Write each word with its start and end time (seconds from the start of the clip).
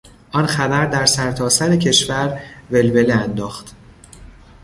آن 0.31 0.45
خبر 0.45 0.85
در 0.85 1.05
سرتاسر 1.05 1.75
کشور 1.77 2.39
ولوله 2.71 3.15
انداخت. 3.15 3.71